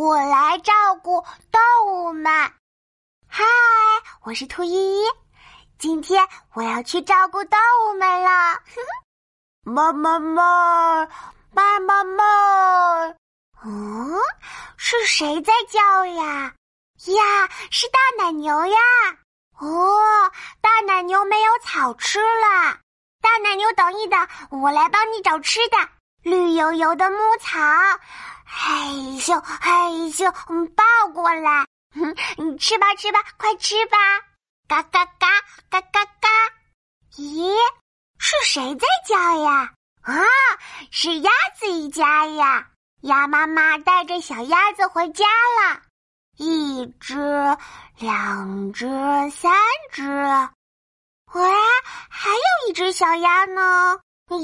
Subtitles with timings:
[0.00, 0.72] 我来照
[1.02, 2.32] 顾动物们。
[3.28, 3.44] 嗨，
[4.22, 5.04] 我是兔依依，
[5.78, 8.30] 今天我要去照顾动物们了。
[9.62, 11.06] 妈妈妈，
[11.52, 12.24] 妈妈妈，
[13.62, 14.18] 嗯，
[14.78, 16.54] 是谁在叫呀？
[17.04, 18.78] 呀，是大奶牛呀！
[19.58, 20.32] 哦，
[20.62, 22.78] 大奶牛没有草吃了。
[23.20, 25.76] 大奶牛，等一等，我来帮你找吃的。
[26.22, 27.58] 绿油油的牧草，
[28.46, 28.69] 嘿
[29.30, 30.28] 就嘿咻，
[30.74, 30.82] 抱
[31.14, 31.64] 过来，
[32.36, 33.96] 你吃吧吃吧，快吃吧！
[34.66, 35.28] 嘎嘎嘎
[35.70, 36.28] 嘎嘎嘎！
[37.16, 37.48] 咦，
[38.18, 39.72] 是谁在叫呀？
[40.02, 40.20] 啊，
[40.90, 42.70] 是鸭子一家呀！
[43.02, 45.24] 鸭妈妈带着小鸭子回家
[45.62, 45.80] 了，
[46.36, 47.16] 一只，
[47.98, 48.88] 两只，
[49.30, 49.52] 三
[49.92, 50.10] 只，
[51.34, 51.52] 喂，
[52.08, 54.00] 还有一只小鸭呢。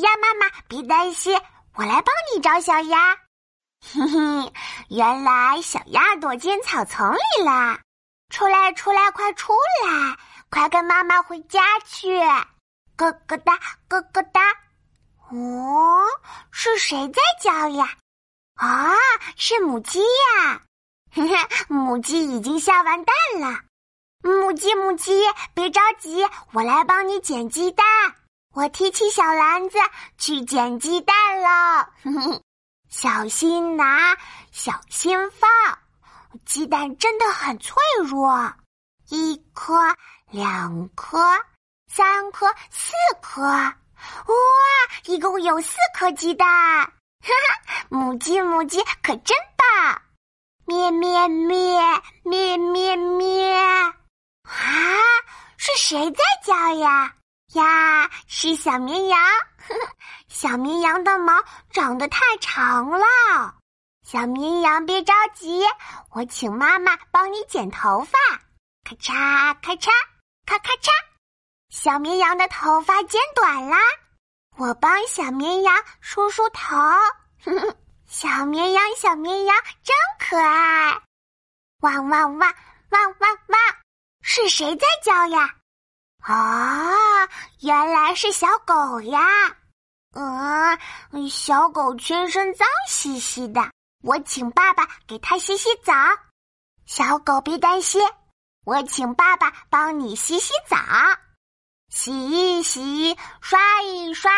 [0.00, 1.38] 鸭妈妈，别担心。
[1.74, 3.18] 我来帮你找小鸭，
[3.82, 4.52] 嘿嘿，
[4.88, 7.80] 原来小鸭躲进草丛里啦！
[8.28, 9.52] 出来，出来，快出
[9.84, 10.16] 来，
[10.50, 12.20] 快跟妈妈回家去！
[12.96, 14.40] 咯咯哒，咯咯哒。
[15.30, 16.04] 哦，
[16.52, 17.96] 是谁在叫呀？
[18.56, 18.92] 啊，
[19.36, 20.60] 是母鸡呀！
[21.12, 21.36] 嘿嘿，
[21.68, 23.60] 母鸡已经下完蛋了。
[24.22, 25.22] 母鸡，母鸡，
[25.54, 27.86] 别着急，我来帮你捡鸡蛋。
[28.54, 29.78] 我提起小篮子
[30.18, 31.88] 去捡鸡蛋了，
[32.90, 34.16] 小心拿，
[34.50, 35.48] 小心放。
[36.44, 37.74] 鸡蛋真的很脆
[38.04, 38.52] 弱，
[39.08, 39.96] 一颗、
[40.30, 41.18] 两颗、
[41.86, 43.74] 三颗、四颗，哇，
[45.06, 46.48] 一共有四颗鸡蛋！
[46.48, 50.02] 哈哈，母鸡母鸡可真棒！
[50.66, 51.80] 咩咩咩
[52.24, 53.94] 咩咩咩，啊，
[55.56, 57.14] 是谁在叫呀？
[57.54, 59.20] 呀，是小绵羊。
[60.30, 63.04] 小绵羊的毛长得太长了。
[64.06, 65.62] 小绵羊，别着急，
[66.12, 68.18] 我请妈妈帮你剪头发。
[68.84, 69.90] 咔嚓咔嚓，
[70.46, 70.88] 咔咔嚓，
[71.68, 73.76] 小绵羊的头发剪短啦。
[74.56, 76.76] 我帮小绵羊梳梳头。
[78.06, 80.96] 小绵羊，小绵羊真可爱。
[81.80, 82.54] 汪汪汪，
[82.90, 83.60] 汪汪汪，
[84.22, 85.56] 是谁在叫呀？
[86.22, 87.26] 啊，
[87.60, 89.20] 原来是小狗呀！
[90.12, 93.70] 嗯，小狗全身脏兮兮的，
[94.02, 95.92] 我请爸爸给它洗洗澡。
[96.84, 98.00] 小狗别担心，
[98.64, 100.76] 我请爸爸帮你洗洗澡，
[101.90, 104.32] 洗一洗，刷一刷，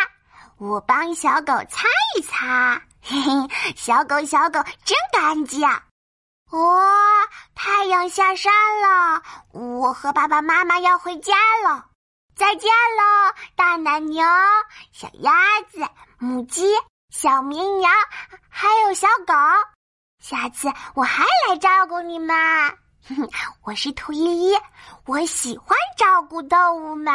[0.59, 2.82] 我帮小狗擦一擦。
[3.00, 5.62] 嘿嘿，小狗小狗真干净。
[6.50, 9.22] 哇，太阳下山了，
[9.53, 11.34] 我和爸爸妈妈要回家
[11.65, 11.87] 了，
[12.34, 14.25] 再见喽，大奶牛、
[14.91, 15.32] 小鸭
[15.70, 15.81] 子、
[16.19, 16.66] 母鸡、
[17.10, 17.93] 小绵羊，
[18.48, 19.34] 还有小狗，
[20.19, 22.34] 下次我还来照顾你们。
[23.62, 24.56] 我是兔依依，
[25.06, 27.12] 我喜欢照顾动物们。